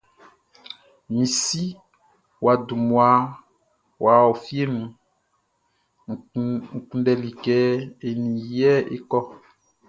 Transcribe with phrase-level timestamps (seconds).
[1.09, 1.63] Mi si
[2.43, 3.07] wʼa dun mmua
[4.01, 4.73] wʼa ɔ fieʼn
[6.05, 7.57] nun N kunndɛli kɛ
[8.07, 8.55] e nin i
[8.93, 9.21] é kɔ́.